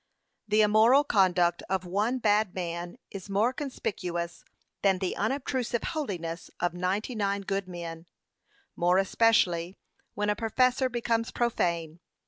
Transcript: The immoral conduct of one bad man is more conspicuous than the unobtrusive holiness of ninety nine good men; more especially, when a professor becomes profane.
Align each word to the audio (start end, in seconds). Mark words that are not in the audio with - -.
The 0.47 0.61
immoral 0.63 1.03
conduct 1.03 1.61
of 1.69 1.85
one 1.85 2.17
bad 2.17 2.55
man 2.55 2.97
is 3.11 3.29
more 3.29 3.53
conspicuous 3.53 4.43
than 4.81 4.97
the 4.97 5.15
unobtrusive 5.15 5.83
holiness 5.83 6.49
of 6.59 6.73
ninety 6.73 7.13
nine 7.13 7.41
good 7.41 7.67
men; 7.69 8.07
more 8.75 8.97
especially, 8.97 9.77
when 10.15 10.31
a 10.31 10.35
professor 10.35 10.89
becomes 10.89 11.29
profane. 11.29 11.99